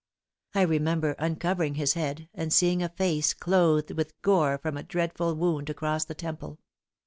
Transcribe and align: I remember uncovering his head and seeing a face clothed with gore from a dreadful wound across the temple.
I 0.55 0.63
remember 0.63 1.11
uncovering 1.19 1.75
his 1.75 1.93
head 1.93 2.27
and 2.33 2.51
seeing 2.51 2.81
a 2.81 2.89
face 2.89 3.35
clothed 3.35 3.91
with 3.91 4.19
gore 4.23 4.57
from 4.57 4.75
a 4.75 4.81
dreadful 4.81 5.35
wound 5.35 5.69
across 5.69 6.05
the 6.05 6.15
temple. 6.15 6.57